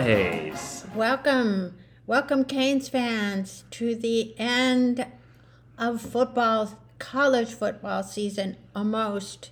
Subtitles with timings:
[0.00, 0.84] Hayes.
[0.94, 1.76] Welcome,
[2.06, 5.06] welcome, Canes fans, to the end
[5.78, 9.50] of football, college football season almost.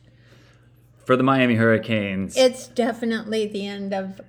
[1.04, 2.36] For the Miami Hurricanes.
[2.36, 4.20] It's definitely the end of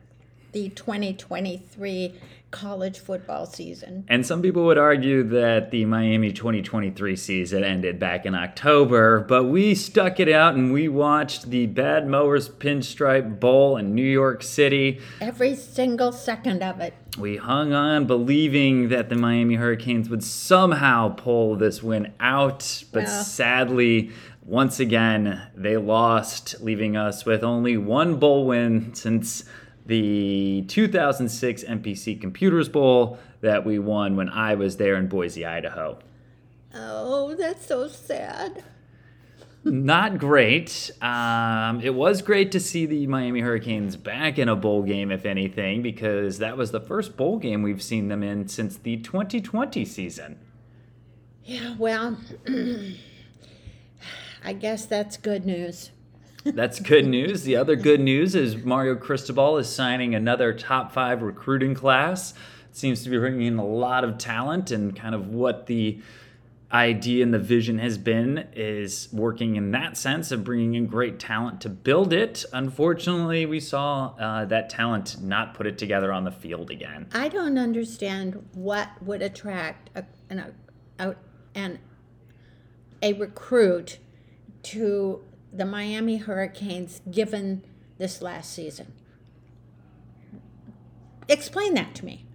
[0.52, 2.14] the 2023
[2.52, 4.06] college football season.
[4.08, 9.46] And some people would argue that the Miami 2023 season ended back in October, but
[9.46, 14.44] we stuck it out and we watched the Bad Mowers Pinstripe Bowl in New York
[14.44, 15.02] City.
[15.20, 16.94] Every single second of it.
[17.18, 23.08] We hung on believing that the Miami Hurricanes would somehow pull this win out, but
[23.08, 24.12] sadly,
[24.46, 29.44] once again, they lost, leaving us with only one bowl win since
[29.86, 36.00] the 2006 MPC Computers Bowl that we won when I was there in Boise, Idaho.
[36.74, 38.64] Oh, that's so sad.
[39.64, 40.92] Not great.
[41.02, 45.26] Um, it was great to see the Miami Hurricanes back in a bowl game, if
[45.26, 49.84] anything, because that was the first bowl game we've seen them in since the 2020
[49.86, 50.40] season.
[51.44, 52.18] Yeah, well,
[54.44, 55.90] I guess that's good news.
[56.46, 57.42] That's good news.
[57.42, 62.36] The other good news is Mario Cristobal is signing another top five recruiting class.
[62.72, 66.00] seems to be bringing in a lot of talent, and kind of what the
[66.72, 71.20] idea and the vision has been is working in that sense of bringing in great
[71.20, 72.46] talent to build it.
[72.54, 77.08] Unfortunately, we saw uh, that talent not put it together on the field again.
[77.14, 80.54] I don't understand what would attract a, an,
[81.00, 81.16] a,
[81.56, 81.80] an,
[83.02, 83.98] a recruit
[84.64, 85.24] to
[85.56, 87.64] the Miami Hurricanes given
[87.98, 88.94] this last season.
[91.28, 92.26] Explain that to me.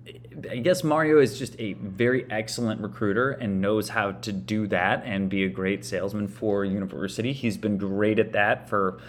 [0.50, 5.02] I guess Mario is just a very excellent recruiter and knows how to do that
[5.04, 7.32] and be a great salesman for university.
[7.32, 9.00] He's been great at that for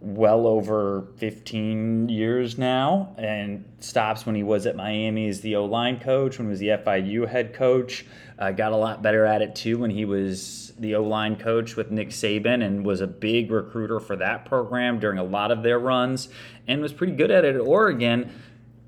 [0.00, 5.64] well over 15 years now and stops when he was at Miami as the O
[5.64, 8.04] line coach, when he was the FIU head coach.
[8.38, 11.74] Uh, got a lot better at it too when he was the O line coach
[11.76, 15.62] with Nick Saban and was a big recruiter for that program during a lot of
[15.62, 16.28] their runs
[16.68, 18.30] and was pretty good at it at Oregon.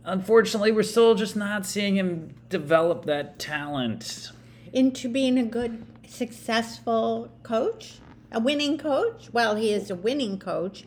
[0.04, 4.30] Unfortunately, we're still just not seeing him develop that talent.
[4.72, 7.98] Into being a good, successful coach?
[8.32, 9.28] A winning coach?
[9.32, 10.84] Well, he is a winning coach.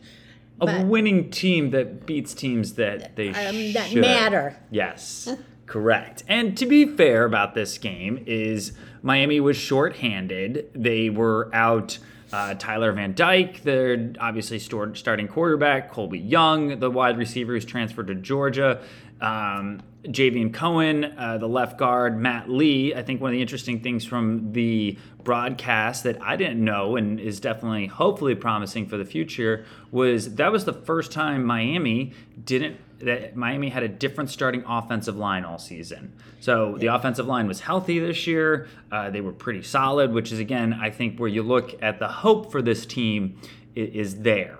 [0.60, 4.00] A winning team that beats teams that they Um, that should.
[4.00, 4.56] matter.
[4.70, 5.28] Yes,
[5.66, 6.22] correct.
[6.28, 8.72] And to be fair about this game is
[9.02, 10.70] Miami was shorthanded.
[10.74, 11.98] They were out
[12.32, 17.64] uh, Tyler Van Dyke, their obviously stored, starting quarterback, Colbie Young, the wide receiver who's
[17.64, 18.80] transferred to Georgia.
[19.20, 22.94] Um, Javion Cohen, uh, the left guard, Matt Lee.
[22.94, 27.18] I think one of the interesting things from the broadcast that I didn't know and
[27.18, 32.12] is definitely hopefully promising for the future was that was the first time Miami
[32.44, 36.12] didn't that Miami had a different starting offensive line all season.
[36.40, 38.68] So the offensive line was healthy this year.
[38.92, 42.08] Uh, they were pretty solid, which is again I think where you look at the
[42.08, 43.38] hope for this team
[43.76, 44.58] i- is there.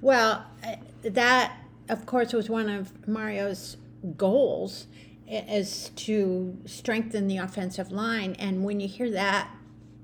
[0.00, 1.56] Well, uh, that,
[1.88, 3.76] of course, was one of Mario's
[4.16, 4.86] goals
[5.26, 8.34] is to strengthen the offensive line.
[8.38, 9.50] And when you hear that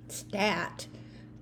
[0.09, 0.87] stat,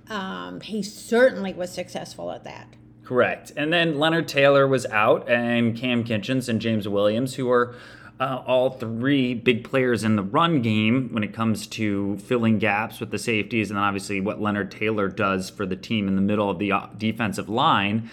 [0.08, 2.68] um, he certainly was successful at that.
[3.04, 3.52] Correct.
[3.56, 7.74] And then Leonard Taylor was out, and Kam Kitchens and James Williams, who are
[8.20, 13.00] uh, all three big players in the run game when it comes to filling gaps
[13.00, 16.22] with the safeties, and then obviously what Leonard Taylor does for the team in the
[16.22, 18.08] middle of the defensive line.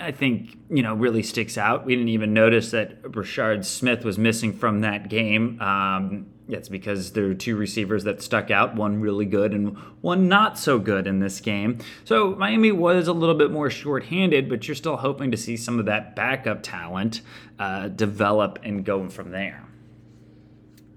[0.00, 1.84] I think, you know, really sticks out.
[1.84, 5.60] We didn't even notice that Rashard Smith was missing from that game.
[5.60, 10.28] Um, that's because there are two receivers that stuck out, one really good and one
[10.28, 11.78] not so good in this game.
[12.04, 15.78] So Miami was a little bit more shorthanded, but you're still hoping to see some
[15.78, 17.22] of that backup talent
[17.58, 19.64] uh, develop and go from there.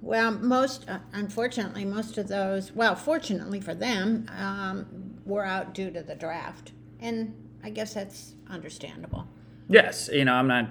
[0.02, 5.92] Well, most, uh, unfortunately, most of those, well, fortunately for them, um, were out due
[5.92, 6.72] to the draft.
[7.00, 9.28] And I guess that's understandable.
[9.70, 10.70] Yes, you know, I'm not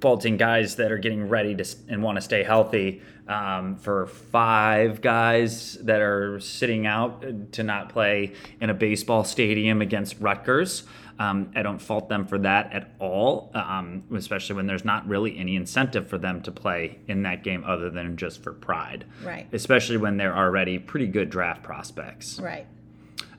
[0.00, 3.02] faulting guys that are getting ready to and want to stay healthy.
[3.26, 9.24] Um, for five guys that are sitting out uh, to not play in a baseball
[9.24, 10.84] stadium against Rutgers,
[11.18, 15.36] um, I don't fault them for that at all, um, especially when there's not really
[15.38, 19.06] any incentive for them to play in that game other than just for pride.
[19.24, 19.48] Right.
[19.52, 22.38] Especially when they're already pretty good draft prospects.
[22.38, 22.66] Right.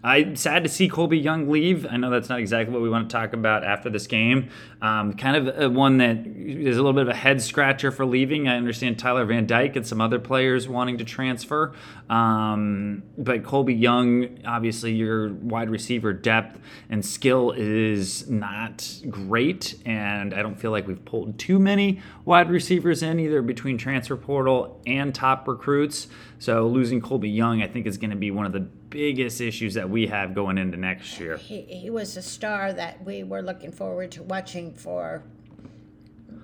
[0.08, 1.86] I'm sad to see Colbie Young leave.
[1.86, 4.50] I know that's not exactly what we want to talk about after this game.
[4.82, 8.48] Um, kind of one that is a little bit of a head scratcher for leaving.
[8.48, 11.74] I understand Tyler Van Dyke and some other players wanting to transfer.
[12.10, 16.58] Um, but Colbie Young, obviously, your wide receiver depth
[16.90, 19.76] and skill is not great.
[19.86, 24.16] And I don't feel like we've pulled too many wide receivers in either between transfer
[24.16, 26.08] portal and top recruits.
[26.40, 29.74] So losing Colbie Young, I think, is going to be one of the biggest issues
[29.74, 31.38] that we have going into next year.
[31.38, 35.24] He, he was a star that we were looking forward to watching for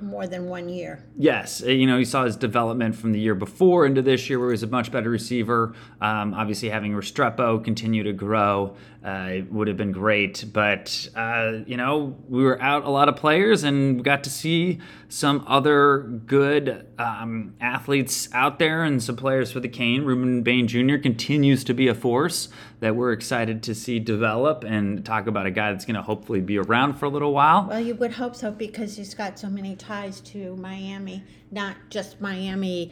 [0.03, 1.03] more than one year.
[1.17, 4.39] Yes, uh, you know, he saw his development from the year before into this year,
[4.39, 5.73] where he was a much better receiver.
[6.01, 11.77] Um, obviously, having Restrepo continue to grow uh, would have been great, but uh, you
[11.77, 14.79] know, we were out a lot of players, and we got to see
[15.09, 20.03] some other good um, athletes out there, and some players for the Cane.
[20.03, 20.97] Rueben Bain Jr.
[20.97, 25.51] continues to be a force that we're excited to see develop, and talk about a
[25.51, 27.67] guy that's going to hopefully be around for a little while.
[27.67, 32.19] Well, you would hope so because he's got so many ties to Miami, not just
[32.19, 32.91] Miami,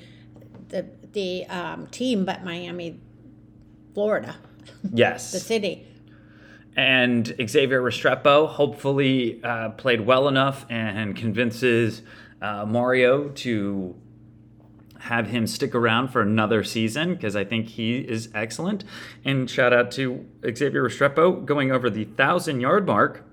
[0.69, 2.99] the the um, team, but Miami,
[3.95, 4.35] Florida,
[4.93, 5.87] Yes, the city.
[6.75, 12.03] and Xavier Restrepo hopefully uh, played well enough and convinces
[12.41, 13.95] uh, Mario to
[14.99, 18.83] have him stick around for another season because I think he is excellent.
[19.25, 20.23] And shout out to
[20.55, 23.25] Xavier Restrepo going over the thousand yard mark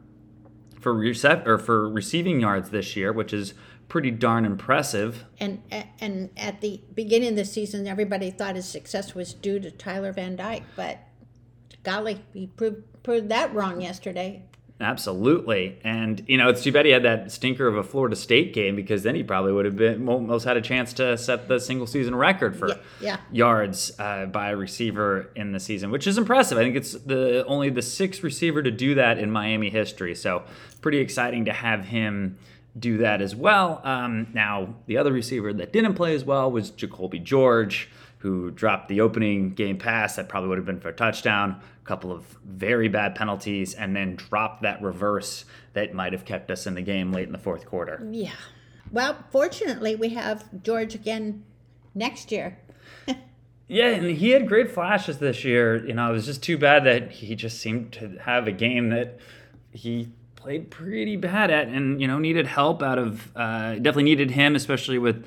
[0.88, 3.52] for rece- or for receiving yards this year, which is
[3.88, 5.24] pretty darn impressive.
[5.38, 5.62] And
[6.00, 10.12] and at the beginning of the season, everybody thought his success was due to Tyler
[10.12, 10.98] Van Dyke, but
[11.82, 14.42] golly, he proved proved that wrong yesterday.
[14.80, 15.78] Absolutely.
[15.82, 18.76] And, you know, it's too bad he had that stinker of a Florida State game
[18.76, 21.86] because then he probably would have been almost had a chance to set the single
[21.86, 23.16] season record for Yeah, yeah.
[23.32, 26.58] yards uh, by a receiver in the season, which is impressive.
[26.58, 30.14] I think it's the only the sixth receiver to do that in Miami history.
[30.14, 30.44] So,
[30.80, 32.38] pretty exciting to have him
[32.78, 33.80] do that as well.
[33.82, 37.88] Um, now, the other receiver that didn't play as well was Jacolby George,
[38.18, 42.12] who dropped the opening game pass that probably would have been for a touchdown, couple
[42.12, 46.74] of very bad penalties, and then dropped that reverse that might have kept us in
[46.74, 48.06] the game late in the fourth quarter.
[48.10, 48.32] Yeah.
[48.92, 51.44] Well, fortunately, we have George again
[51.94, 52.58] next year.
[53.70, 55.86] Yeah, and he had great flashes this year.
[55.86, 58.88] You know, it was just too bad that he just seemed to have a game
[58.88, 59.18] that
[59.72, 64.30] he played pretty bad at and, you know, needed help out of, uh, definitely needed
[64.30, 65.26] him, especially with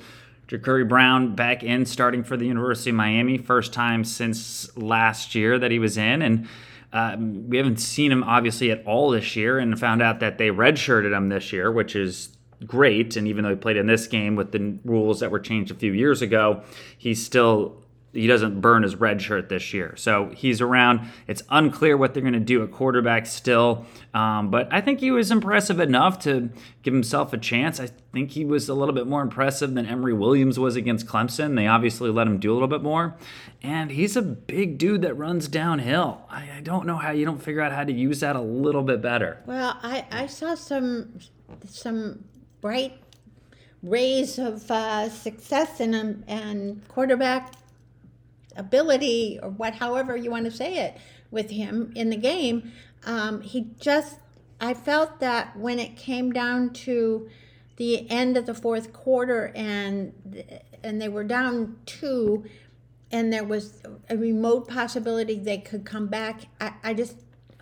[0.52, 3.38] Jacurri Brown back in starting for the University of Miami.
[3.38, 6.20] First time since last year that he was in.
[6.20, 6.46] And
[6.92, 10.48] um, we haven't seen him obviously at all this year and found out that they
[10.48, 13.16] redshirted him this year, which is great.
[13.16, 15.74] And even though he played in this game with the rules that were changed a
[15.74, 16.62] few years ago,
[16.98, 17.81] he's still
[18.12, 19.94] he doesn't burn his red shirt this year.
[19.96, 21.00] So he's around.
[21.26, 23.86] It's unclear what they're going to do at quarterback still.
[24.12, 26.50] Um, but I think he was impressive enough to
[26.82, 27.80] give himself a chance.
[27.80, 31.56] I think he was a little bit more impressive than Emory Williams was against Clemson.
[31.56, 33.16] They obviously let him do a little bit more.
[33.62, 36.22] And he's a big dude that runs downhill.
[36.28, 38.82] I, I don't know how you don't figure out how to use that a little
[38.82, 39.42] bit better.
[39.46, 41.18] Well, I, I saw some
[41.66, 42.24] some
[42.60, 42.98] bright
[43.82, 47.52] rays of uh, success in um, and quarterback
[48.56, 50.96] ability or what however you want to say it
[51.30, 52.72] with him in the game.
[53.04, 54.18] Um, he just
[54.60, 57.28] I felt that when it came down to
[57.76, 60.12] the end of the fourth quarter and
[60.84, 62.44] and they were down two
[63.10, 67.16] and there was a remote possibility they could come back I, I just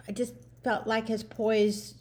[0.08, 1.94] I just felt like his poise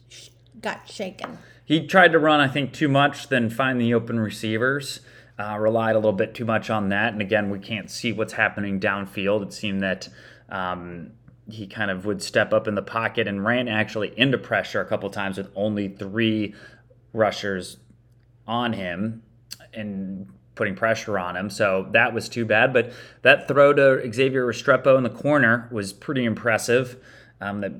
[0.60, 1.38] got shaken.
[1.64, 5.00] He tried to run, I think, too much, then find the open receivers.
[5.40, 7.14] Uh, relied a little bit too much on that.
[7.14, 9.42] And again, we can't see what's happening downfield.
[9.42, 10.06] It seemed that
[10.50, 11.12] um,
[11.48, 14.84] he kind of would step up in the pocket and ran actually into pressure a
[14.84, 16.54] couple times with only three
[17.14, 17.78] rushers
[18.46, 19.22] on him
[19.72, 21.48] and putting pressure on him.
[21.48, 22.74] So that was too bad.
[22.74, 22.92] But
[23.22, 27.02] that throw to Xavier Restrepo in the corner was pretty impressive.
[27.40, 27.72] Um, that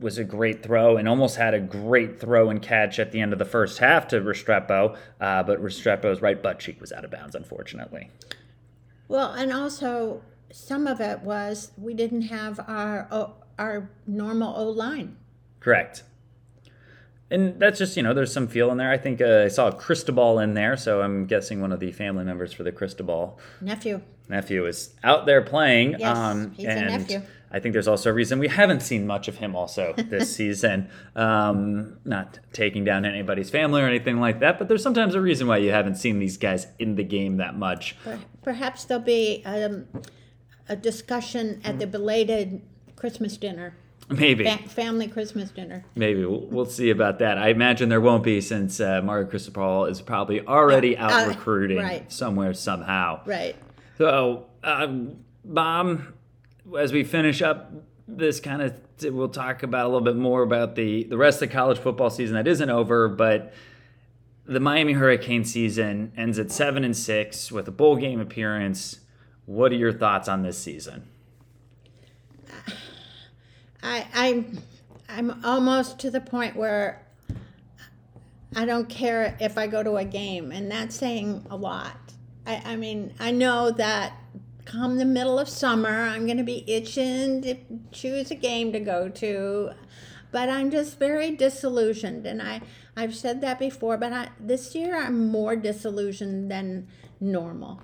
[0.00, 3.32] was a great throw and almost had a great throw and catch at the end
[3.32, 7.10] of the first half to Restrepo, uh, but Restrepo's right butt cheek was out of
[7.10, 8.10] bounds, unfortunately.
[9.08, 15.16] Well, and also some of it was we didn't have our our normal O line.
[15.60, 16.02] Correct.
[17.30, 18.90] And that's just, you know, there's some feel in there.
[18.90, 21.92] I think uh, I saw a Cristobal in there, so I'm guessing one of the
[21.92, 24.02] family members for the Cristobal Nephew.
[24.28, 25.96] nephew is out there playing.
[25.98, 27.22] Yes, he's a nephew.
[27.52, 30.88] I think there's also a reason we haven't seen much of him also this season.
[31.16, 35.46] Um, not taking down anybody's family or anything like that, but there's sometimes a reason
[35.46, 37.96] why you haven't seen these guys in the game that much.
[38.42, 39.86] Perhaps there'll be um,
[40.68, 42.62] a discussion at the belated
[42.96, 43.74] Christmas dinner.
[44.08, 44.44] Maybe.
[44.44, 45.84] Fa- family Christmas dinner.
[45.94, 47.38] Maybe we'll, we'll see about that.
[47.38, 51.78] I imagine there won't be since uh, Mario Cristobal is probably already out uh, recruiting
[51.78, 52.10] right.
[52.12, 53.20] somewhere somehow.
[53.24, 53.54] Right.
[53.98, 56.14] So, um, Mom,
[56.78, 57.72] as we finish up
[58.06, 58.74] this kind of,
[59.14, 62.10] we'll talk about a little bit more about the the rest of the college football
[62.10, 63.52] season that isn't over, but
[64.46, 69.00] the Miami Hurricane season ends at seven and six with a bowl game appearance.
[69.46, 71.08] What are your thoughts on this season?
[73.82, 74.58] I, I'm,
[75.08, 77.06] I'm almost to the point where
[78.54, 81.96] I don't care if I go to a game, and that's saying a lot.
[82.46, 84.14] I, I mean, I know that
[84.70, 87.56] come the middle of summer, I'm going to be itching to
[87.90, 89.70] choose a game to go to,
[90.30, 92.60] but I'm just very disillusioned, and I,
[92.96, 96.86] I've said that before, but I, this year I'm more disillusioned than
[97.20, 97.82] normal.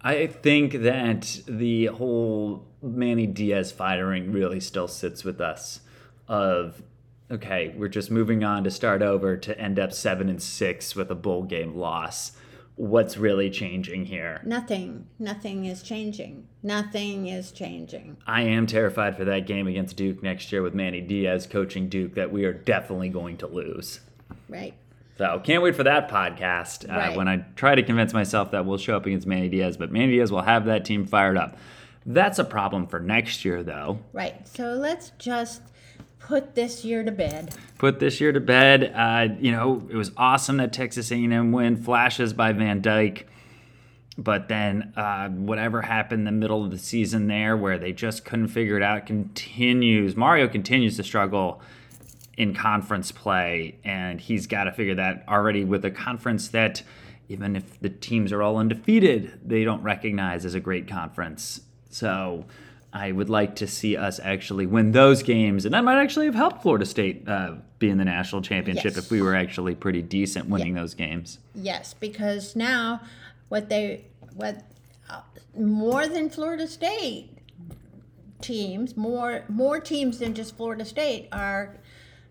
[0.00, 5.80] I think that the whole Manny Diaz firing really still sits with us.
[6.26, 6.82] Of
[7.30, 11.10] okay, we're just moving on to start over to end up seven and six with
[11.10, 12.32] a bowl game loss.
[12.76, 14.40] What's really changing here?
[14.44, 16.48] Nothing, nothing is changing.
[16.62, 18.16] Nothing is changing.
[18.26, 22.14] I am terrified for that game against Duke next year with Manny Diaz coaching Duke
[22.14, 24.00] that we are definitely going to lose.
[24.48, 24.74] Right.
[25.18, 27.16] So can't wait for that podcast uh, Right.
[27.16, 30.12] when I try to convince myself that we'll show up against Manny Diaz, but Manny
[30.16, 31.56] Diaz will have that team fired up.
[32.04, 34.00] That's a problem for next year, though.
[34.12, 34.46] Right.
[34.48, 35.62] So let's just
[36.26, 37.54] put this year to bed.
[37.78, 38.92] Put this year to bed.
[38.94, 43.26] Uh, you know, it was awesome that Texas A&M win, flashes by Van Dyke,
[44.16, 48.24] but then uh, whatever happened in the middle of the season there, where they just
[48.24, 50.16] couldn't figure it out, continues.
[50.16, 51.60] Mario continues to struggle
[52.36, 56.82] in conference play, and he's got to figure that already with a conference that,
[57.28, 61.60] even if the teams are all undefeated, they don't recognize as a great conference.
[61.90, 62.44] So
[62.94, 66.36] I would like to see us actually win those games, and that might actually have
[66.36, 69.04] helped Florida State uh, be in the national championship Yes.
[69.04, 71.40] if we were actually pretty decent winning those games.
[71.56, 73.00] Yes, because now
[73.48, 74.04] what they
[74.36, 74.62] what
[75.10, 75.22] uh,
[75.58, 77.30] more than Florida State
[78.40, 81.76] teams, more more teams than just Florida State are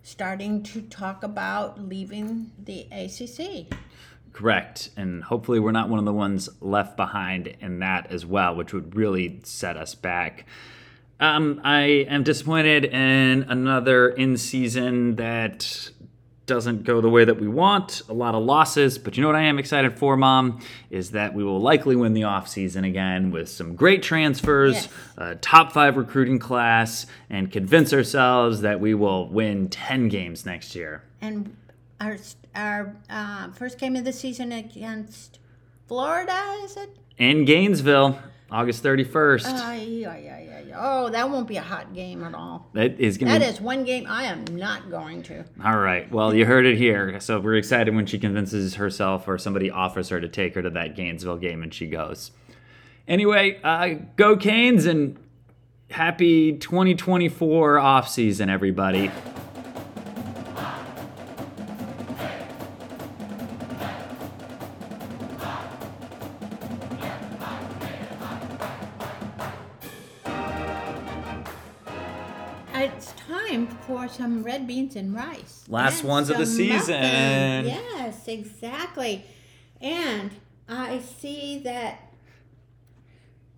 [0.02, 3.68] starting to talk about leaving the ACC.
[4.34, 4.90] Correct.
[4.98, 8.74] And hopefully, we're not one of the ones left behind in that as well, which
[8.74, 10.46] would really set us back.
[11.20, 15.92] Um, I am disappointed in another in season that
[16.46, 18.02] doesn't go the way that we want.
[18.10, 20.60] A lot of losses, but you know what I am excited for, Mom?
[20.90, 24.90] Is that we will likely win the offseason again with some great transfers, Yes.
[25.18, 30.76] a top five recruiting class, and convince ourselves that we will win 10 games next
[30.76, 31.04] year.
[31.22, 31.56] And
[32.02, 32.18] our
[32.56, 35.40] our uh, first game of the season against
[35.88, 36.96] Florida is it?
[37.18, 38.20] In Gainesville,
[38.52, 39.46] August 31st.
[39.46, 40.74] Ay, ay, ay, ay.
[40.76, 42.68] Oh, that won't be a hot game at all.
[42.74, 45.44] that is going That to is one game I am not going to.
[45.64, 46.12] All right.
[46.12, 47.20] Well, you heard it here.
[47.20, 50.70] So we're excited when she convinces herself or somebody offers her to take her to
[50.72, 52.32] that Gainesville game and she goes.
[53.08, 55.18] Anyway, uh, go Canes and
[55.92, 59.12] happy 2024 off season, everybody.
[74.24, 75.66] Some red beans and rice.
[75.68, 77.02] Last And ones of the season.
[77.02, 77.68] muffins.
[77.68, 79.26] Yes, exactly.
[79.82, 80.32] And
[80.70, 82.14] I see that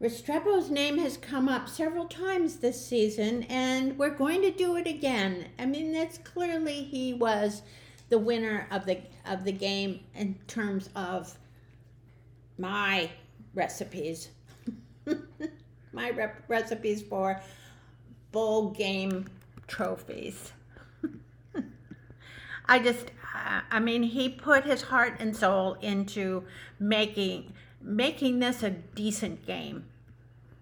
[0.01, 4.87] Restrepo's name has come up several times this season, and we're going to do it
[4.87, 5.49] again.
[5.59, 7.61] I mean, that's clearly he was
[8.09, 11.37] the winner of the of the game in terms of
[12.57, 13.11] my
[13.53, 14.29] recipes.
[15.93, 17.39] my rep- recipes for
[18.31, 19.27] bowl game
[19.67, 20.53] trophies.
[22.65, 26.43] I just, I mean, he put his heart and soul into
[26.79, 29.85] making making this a decent game,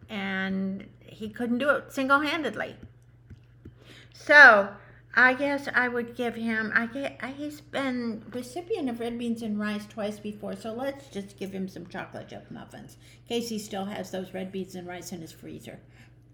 [0.09, 2.75] and he couldn't do it single handedly.
[4.13, 4.69] So,
[5.15, 6.71] I guess I would give him.
[6.73, 7.23] I get.
[7.37, 11.67] He's been recipient of red beans and rice twice before, so let's just give him
[11.67, 12.97] some chocolate chip muffins.
[13.29, 15.79] in case he still has those red beans and rice in his freezer.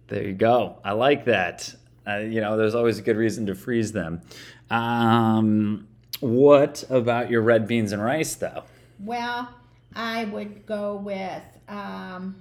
[0.07, 0.79] There you go.
[0.83, 1.75] I like that.
[2.09, 4.21] Uh, you know, there's always a good reason to freeze them.
[4.69, 5.87] Um,
[6.19, 8.63] what about your red beans and rice, though?
[8.99, 9.49] Well,
[9.95, 11.43] I would go with.
[11.67, 12.35] Um,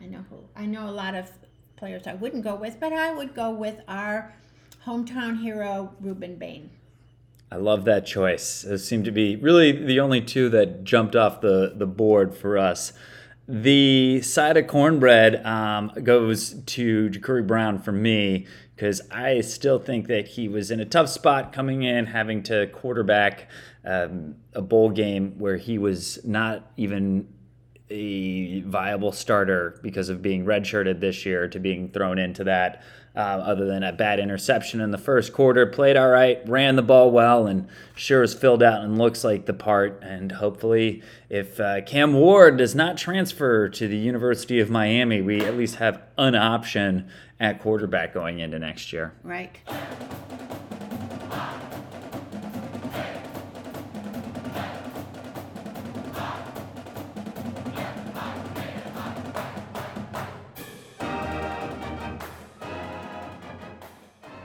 [0.00, 0.38] I know who.
[0.54, 1.30] I know a lot of
[1.76, 4.32] players I wouldn't go with, but I would go with our
[4.86, 6.70] hometown hero, Rueben Bain.
[7.50, 8.62] I love that choice.
[8.62, 12.56] Those seem to be really the only two that jumped off the, the board for
[12.56, 12.92] us.
[13.48, 18.46] The side of cornbread um, goes to Jacurri Brown for me
[18.76, 22.68] because I still think that he was in a tough spot coming in, having to
[22.68, 23.48] quarterback
[23.84, 27.28] um, a bowl game where he was not even
[27.90, 32.82] a viable starter because of being redshirted this year to being thrown into that.
[33.14, 36.82] Uh, other than a bad interception in the first quarter, played all right, ran the
[36.82, 40.02] ball well, and sure is filled out and looks like the part.
[40.02, 45.42] And hopefully, if uh, Cam Ward does not transfer to the University of Miami, we
[45.42, 47.06] at least have an option
[47.38, 49.12] at quarterback going into next year.
[49.22, 49.58] Right.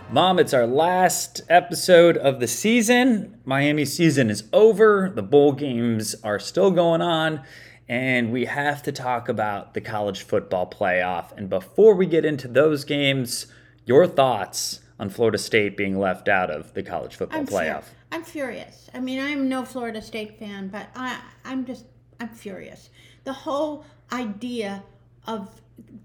[0.09, 3.41] Mom, it's our last episode of the season.
[3.43, 5.11] Miami season is over.
[5.13, 7.41] The bowl games are still going on,
[7.89, 11.35] and we have to talk about the college football playoff.
[11.35, 13.47] And before we get into those games,
[13.85, 17.83] your thoughts on Florida State being left out of the college football I'm playoff?
[17.83, 18.89] Fur- I'm furious.
[18.93, 21.83] I mean, I'm no Florida State fan, but I, I'm just,
[22.21, 22.91] I'm furious.
[23.25, 24.83] The whole idea
[25.25, 25.49] of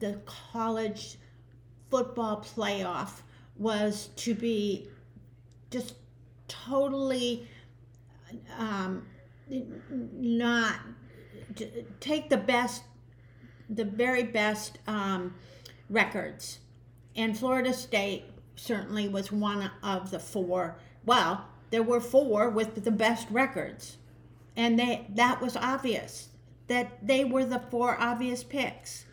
[0.00, 1.18] the college
[1.88, 3.20] football playoff
[3.56, 4.88] was to be
[5.70, 5.94] just
[6.48, 7.48] totally
[8.58, 9.06] um,
[9.90, 10.76] not
[12.00, 12.82] take the best,
[13.68, 15.34] the very best um,
[15.88, 16.60] records.
[17.14, 18.24] And Florida State
[18.56, 20.76] certainly was one of the four.
[21.04, 23.96] Well, there were four with the best records.
[24.56, 26.28] And they that was obvious
[26.68, 29.06] that they were the four obvious picks.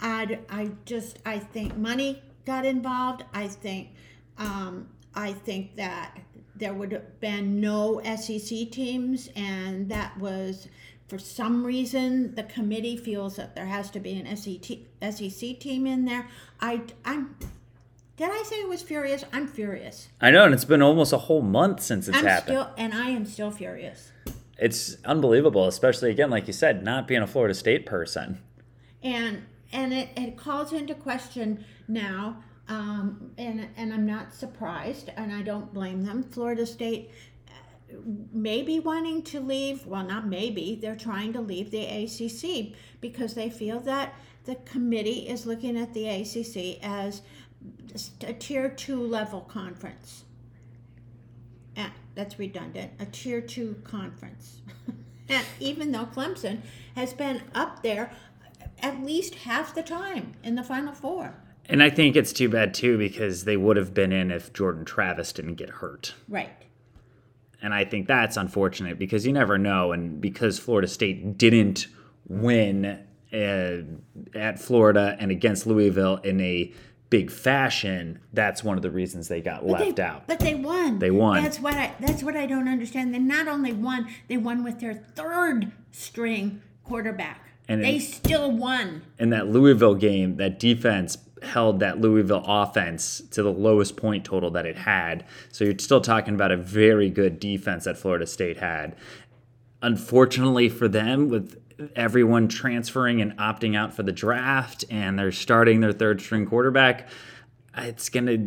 [0.00, 3.24] I, I just I think money got involved.
[3.32, 3.90] I think
[4.38, 6.18] um, I think that
[6.54, 10.68] there would have been no SEC teams, and that was
[11.08, 14.78] for some reason the committee feels that there has to be an SEC,
[15.12, 16.28] SEC team in there.
[16.60, 17.36] I I'm
[18.16, 19.24] did I say I was furious?
[19.32, 20.08] I'm furious.
[20.20, 22.58] I know, and it's been almost a whole month since it's I'm happened.
[22.58, 24.12] still and I am still furious.
[24.58, 28.40] It's unbelievable, especially again, like you said, not being a Florida State person.
[29.02, 35.32] And and it, it calls into question now um, and and I'm not surprised, and
[35.32, 36.22] I don't blame them.
[36.22, 37.10] Florida State
[37.48, 37.96] uh,
[38.32, 39.86] may be wanting to leave.
[39.86, 40.78] Well, not maybe.
[40.80, 45.92] They're trying to leave the ACC because they feel that the committee is looking at
[45.92, 47.22] the ACC as
[48.24, 50.24] a tier two level conference.
[51.74, 52.92] And that's redundant.
[53.00, 54.60] A tier two conference.
[55.28, 56.62] and even though Clemson
[56.94, 58.12] has been up there
[58.82, 61.34] at least half the time in the Final Four.
[61.66, 64.84] And I think it's too bad too because they would have been in if Jordan
[64.84, 66.14] Travis didn't get hurt.
[66.28, 66.50] Right.
[67.62, 69.92] And I think that's unfortunate because you never know.
[69.92, 71.86] And because Florida State didn't
[72.26, 72.98] win
[73.32, 73.82] uh,
[74.34, 76.72] at Florida and against Louisville in a
[77.08, 80.26] big fashion, that's one of the reasons they got But left they, out.
[80.26, 80.98] But they won.
[80.98, 81.42] They won.
[81.42, 81.94] That's what I.
[82.00, 83.14] That's what I don't understand.
[83.14, 87.41] They not only won, they won with their third string quarterback.
[87.68, 89.02] And they still won.
[89.18, 94.50] in that Louisville game, that defense held that Louisville offense to the lowest point total
[94.52, 95.24] that it had.
[95.50, 98.96] So you're still talking about a very good defense that Florida State had.
[99.80, 101.60] Unfortunately for them, with
[101.96, 107.08] everyone transferring and opting out for the draft, and they're starting their third string quarterback,
[107.76, 108.38] it's gonna.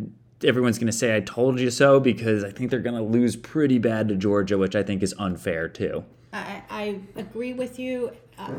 [0.43, 3.38] Everyone's going to say, I told you so, because I think they're going to lose
[3.38, 6.04] pretty bad to Georgia, which I think is unfair too.
[6.34, 8.51] I, I agree with you uh,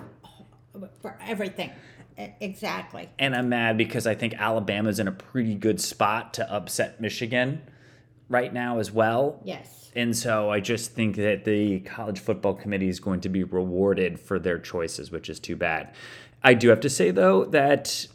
[1.00, 1.70] for everything.
[2.40, 3.10] Exactly.
[3.18, 7.60] and I'm mad because I think Alabama's in a pretty good spot to upset Michigan
[8.30, 9.40] right now as well.
[9.44, 9.90] Yes.
[9.94, 14.18] And so I just think that the college football committee is going to be rewarded
[14.18, 15.94] for their choices, which is too bad.
[16.42, 18.06] I do have to say though that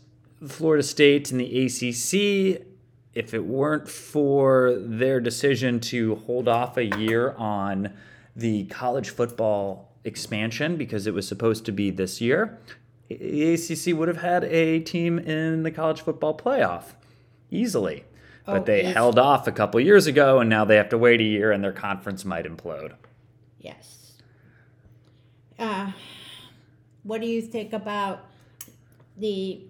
[0.47, 2.65] Florida State and the ACC,
[3.13, 7.93] if it weren't for their decision to hold off a year on
[8.35, 12.57] the college football expansion because it was supposed to be this year,
[13.09, 16.93] the ACC would have had a team in the college football playoff
[17.49, 18.05] easily.
[18.47, 21.21] Oh, But they held off a couple years ago, and now they have to wait
[21.21, 22.93] a year, and their conference might implode.
[23.59, 24.13] Yes.
[25.59, 25.91] Uh,
[27.03, 28.25] what do you think about
[29.17, 29.61] the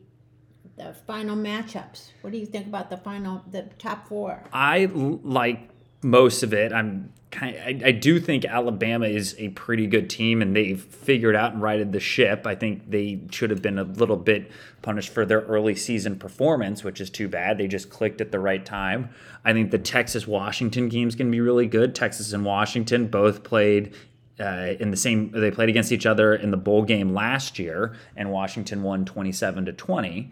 [0.78, 2.12] the final matchups?
[2.22, 4.41] What do you think about the final the top four?
[4.54, 5.70] I l- like
[6.04, 6.74] most of it.
[6.74, 7.56] I'm kind.
[7.58, 11.62] I, I do think Alabama is a pretty good team, and they've figured out and
[11.62, 12.46] righted the ship.
[12.46, 16.84] I think they should have been a little bit punished for their early season performance,
[16.84, 17.58] which is too bad.
[17.58, 19.10] They just clicked at the right time.
[19.46, 21.96] I think the Texas Washington game is going to be really good.
[21.96, 23.94] Texas and Washington both played
[24.40, 25.32] uh, in the same.
[25.32, 29.66] They played against each other in the bowl game last year, and Washington won 27
[29.66, 30.32] to 20.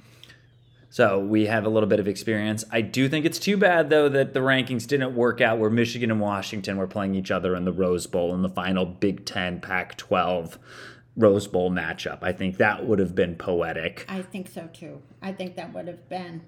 [0.92, 2.66] So we have a little bit of experience.
[2.72, 6.10] I do think it's too bad though that the rankings didn't work out where Michigan
[6.10, 9.62] and Washington were playing each other in the Rose Bowl in the final Big Ten
[9.62, 10.58] Pac-12
[11.16, 12.20] Rose Bowl matchup.
[12.24, 14.06] I think that would have been poetic.
[14.10, 15.02] I think so too.
[15.22, 16.42] I think that would have been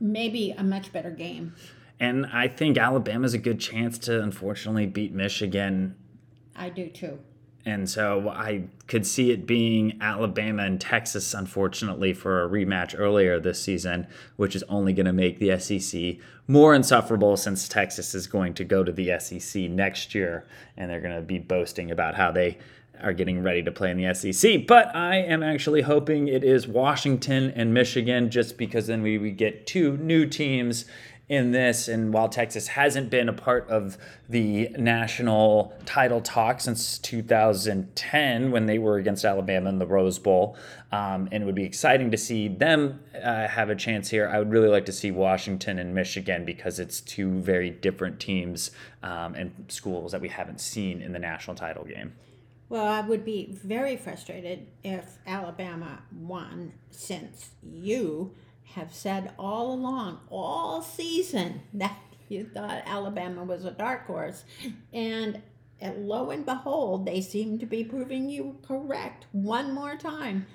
[0.00, 1.54] maybe a much better game.
[2.00, 5.96] And I think Alabama's a good chance to unfortunately beat Michigan.
[6.54, 7.20] I do too.
[7.68, 13.38] And so I could see it being Alabama and Texas, unfortunately, for a rematch earlier
[13.38, 18.26] this season, which is only going to make the SEC more insufferable since Texas is
[18.26, 20.46] going to go to the SEC next year
[20.78, 22.56] and they're going to be boasting about how they
[23.02, 24.66] are getting ready to play in the SEC.
[24.66, 29.66] But I am actually hoping it is Washington and Michigan just because then we, get
[29.66, 30.86] two new teams
[31.28, 31.88] in this.
[31.88, 38.66] And while Texas hasn't been a part of the national title talk since 2010 when
[38.66, 40.56] they were against Alabama in the Rose Bowl,
[40.90, 44.38] um, and it would be exciting to see them uh, have a chance here, I
[44.38, 48.70] would really like to see Washington and Michigan because it's two very different teams
[49.02, 52.14] um, and schools that we haven't seen in the national title game.
[52.70, 58.34] Well, I would be very frustrated if Alabama won since you
[58.74, 61.96] have said all along, all season, that
[62.28, 64.44] you thought Alabama was a dark horse.
[64.92, 65.42] And
[65.82, 70.46] lo and behold, they seem to be proving you correct one more time.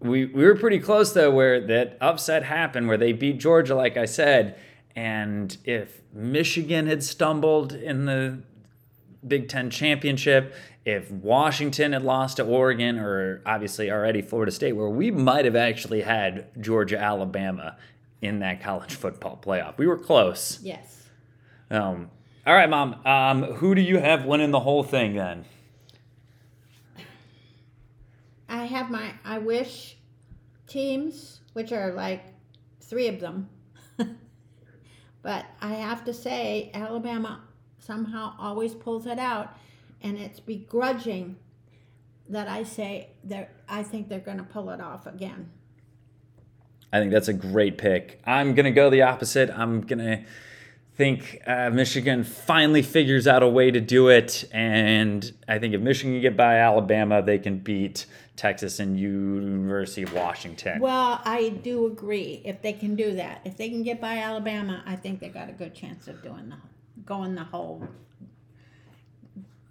[0.00, 3.96] We, we were pretty close, though, where that upset happened, where they beat Georgia, like
[3.96, 4.56] I said.
[4.94, 8.42] And if Michigan had stumbled in the
[9.26, 10.54] Big Ten championship,
[10.88, 15.54] if Washington had lost to Oregon, or obviously already Florida State, where we might have
[15.54, 17.76] actually had Georgia, Alabama
[18.22, 19.76] in that college football playoff.
[19.76, 20.58] We were close.
[20.62, 21.10] Yes.
[21.70, 22.10] Um,
[22.46, 23.04] all right, Mom.
[23.04, 25.44] Um, who do you have winning the whole thing then?
[28.48, 29.98] I have my I wish
[30.66, 32.24] teams, which are like
[32.80, 33.50] three of them.
[35.22, 37.42] but I have to say, Alabama
[37.78, 39.54] somehow always pulls it out,
[40.02, 41.36] and it's begrudging
[42.28, 45.50] that I say that I think they're going to pull it off again.
[46.92, 48.20] I think that's a great pick.
[48.24, 49.50] I'm gonna go the opposite.
[49.50, 50.24] I'm gonna
[50.94, 55.80] think uh, Michigan finally figures out a way to do it, and I think if
[55.80, 58.06] Michigan can get by Alabama, they can beat
[58.36, 60.80] Texas and University of Washington.
[60.80, 62.40] Well, I do agree.
[62.44, 65.50] If they can do that, if they can get by Alabama, I think they got
[65.50, 66.56] a good chance of doing the
[67.04, 67.86] going the whole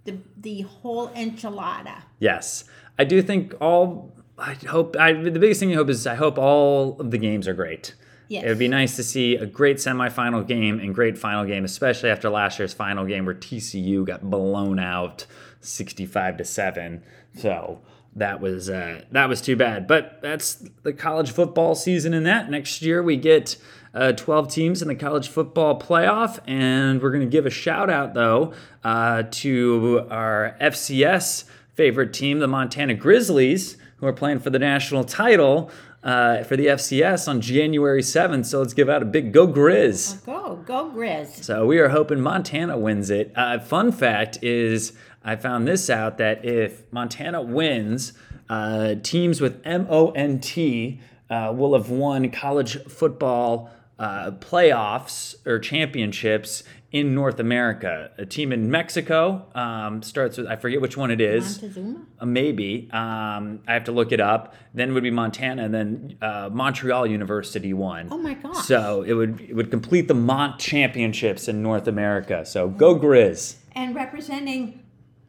[0.08, 2.02] the the whole enchilada.
[2.18, 2.64] Yes,
[2.98, 4.14] I do think all.
[4.38, 4.96] I hope.
[4.96, 7.94] I the biggest thing I hope is I hope all of the games are great.
[8.28, 8.44] Yes.
[8.44, 12.10] It would be nice to see a great semifinal game and great final game, especially
[12.10, 15.26] after last year's final game where TCU got blown out,
[15.60, 17.02] sixty-five to seven.
[17.34, 17.80] So
[18.16, 19.86] that was uh, that was too bad.
[19.86, 22.14] But that's the college football season.
[22.14, 23.56] In that next year we get
[23.94, 27.90] uh, 12 teams in the college football playoff, and we're going to give a shout
[27.90, 28.52] out though
[28.84, 35.04] uh, to our FCS favorite team, the Montana Grizzlies, who are playing for the national
[35.04, 35.70] title.
[36.00, 38.46] Uh, for the FCS on January 7th.
[38.46, 40.24] So let's give out a big go Grizz.
[40.24, 41.42] Go, go Grizz.
[41.42, 43.32] So we are hoping Montana wins it.
[43.34, 44.92] Uh, fun fact is,
[45.24, 48.12] I found this out that if Montana wins,
[48.48, 55.34] uh, teams with M O N T uh, will have won college football uh, playoffs
[55.46, 58.10] or championships in North America.
[58.16, 61.60] A team in Mexico um, starts with, I forget which one it is.
[61.60, 62.06] Montezuma?
[62.18, 62.88] Uh, maybe.
[62.92, 64.54] Um, I have to look it up.
[64.72, 68.08] Then would be Montana, and then uh, Montreal University won.
[68.10, 68.64] Oh my gosh.
[68.66, 72.46] So it would it would complete the Mont Championships in North America.
[72.46, 73.56] So go Grizz.
[73.72, 74.82] And representing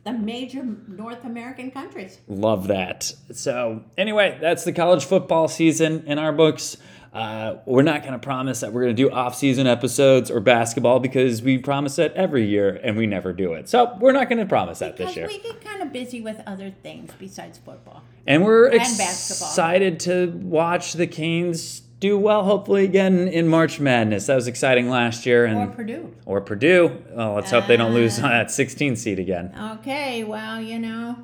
[0.06, 2.20] the major North American countries.
[2.28, 3.12] Love that.
[3.34, 6.78] So anyway, that's the college football season in our books.
[7.14, 11.00] Uh, we're not going to promise that we're going to do off-season episodes or basketball
[11.00, 13.68] because we promise that every year and we never do it.
[13.68, 15.28] So we're not going to promise that Because this year.
[15.28, 18.04] we get kind of busy with other things besides football.
[18.28, 19.48] And we're And basketball.
[19.50, 24.28] excited to watch the Canes do well, hopefully again in March Madness.
[24.28, 26.16] That was exciting last year, And, Or Purdue.
[26.28, 26.92] or Purdue.
[27.12, 29.52] Well, let's hope they don't lose Uh, that 16 seed again.
[29.80, 31.16] Okay, well, you know,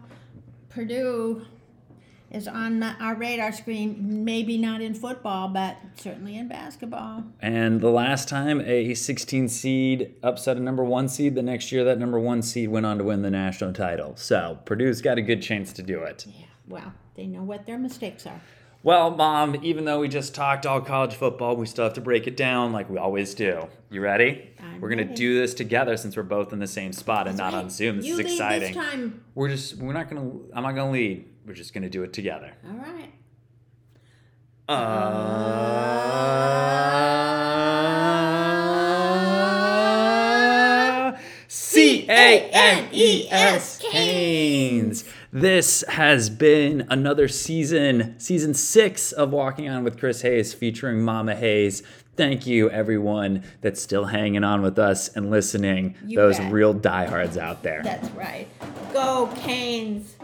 [0.70, 1.46] Purdue
[2.32, 4.24] is on our radar screen.
[4.26, 7.24] Maybe not in football, but certainly in basketball.
[7.42, 11.84] And the last time a 16 seed upset a number one seed, the next year
[11.84, 14.16] that number one seed went on to win the national title.
[14.16, 16.26] So Purdue's got a good chance to do it.
[16.28, 18.42] Yeah, well, they know what their mistakes are.
[18.86, 22.28] Well, Mom, even though we just talked all college football, we still have to break
[22.28, 23.68] it down like we always do.
[23.90, 24.52] You ready?
[24.60, 27.56] I'm we're gonna do this together since we're both in the same spot and not
[27.56, 27.98] on Zoom.
[27.98, 28.74] This you is lead exciting.
[28.76, 29.24] this time.
[29.34, 31.26] We're just we're not gonna I'm not gonna lead.
[31.46, 32.54] We're just gonna do it together.
[32.68, 33.12] All right.
[40.26, 45.06] Uh, C A N E S Canes.
[45.32, 51.36] This has been another season, season six of Walking On with Chris Hayes featuring Mama
[51.36, 51.84] Hayes.
[52.16, 55.96] Thank you, everyone that's still hanging on with us and listening.
[56.06, 56.54] You Those bet.
[56.54, 57.82] real diehards out there.
[57.84, 58.48] That's right.
[58.94, 60.16] Go Canes.